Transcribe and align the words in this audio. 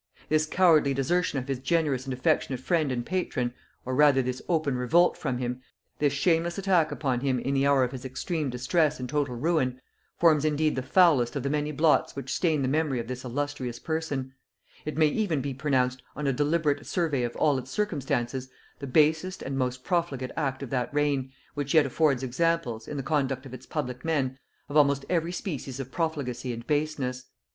This 0.29 0.47
cowardly 0.47 0.95
desertion 0.95 1.37
of 1.37 1.47
his 1.47 1.59
generous 1.59 2.05
and 2.05 2.11
affectionate 2.15 2.59
friend 2.59 2.91
and 2.91 3.05
patron, 3.05 3.53
or 3.85 3.93
rather 3.93 4.23
this 4.23 4.41
open 4.49 4.75
revolt 4.75 5.15
from 5.15 5.37
him, 5.37 5.61
this 5.99 6.11
shameless 6.11 6.57
attack 6.57 6.91
upon 6.91 7.19
him 7.19 7.37
in 7.37 7.53
the 7.53 7.67
hour 7.67 7.83
of 7.83 7.91
his 7.91 8.03
extreme 8.03 8.49
distress 8.49 8.99
and 8.99 9.07
total 9.07 9.35
ruin, 9.35 9.79
forms 10.17 10.43
indeed 10.43 10.75
the 10.75 10.81
foulest 10.81 11.35
of 11.35 11.43
the 11.43 11.51
many 11.51 11.71
blots 11.71 12.15
which 12.15 12.33
stain 12.33 12.63
the 12.63 12.67
memory 12.67 12.99
of 12.99 13.07
this 13.07 13.23
illustrious 13.23 13.77
person: 13.77 14.33
it 14.85 14.97
may 14.97 15.05
even 15.05 15.39
be 15.39 15.53
pronounced, 15.53 16.01
on 16.15 16.25
a 16.25 16.33
deliberate 16.33 16.83
survey 16.87 17.21
of 17.21 17.35
all 17.35 17.59
its 17.59 17.69
circumstances, 17.69 18.49
the 18.79 18.87
basest 18.87 19.43
and 19.43 19.55
most 19.55 19.83
profligate 19.83 20.31
act 20.35 20.63
of 20.63 20.71
that 20.71 20.91
reign, 20.91 21.31
which 21.53 21.75
yet 21.75 21.85
affords 21.85 22.23
examples, 22.23 22.87
in 22.87 22.97
the 22.97 23.03
conduct 23.03 23.45
of 23.45 23.53
its 23.53 23.67
public 23.67 24.03
men, 24.03 24.39
of 24.67 24.75
almost 24.75 25.05
every 25.11 25.31
species 25.31 25.79
of 25.79 25.91
profligacy 25.91 26.51
and 26.53 26.65
baseness. 26.65 27.25